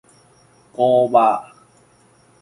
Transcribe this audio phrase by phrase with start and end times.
[0.73, 1.43] 塗肉